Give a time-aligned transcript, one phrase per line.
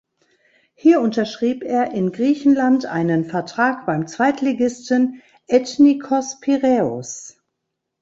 [0.73, 7.37] Hier unterschrieb er in Griechenland einen Vertrag beim Zweitligisten Ethnikos Piräus.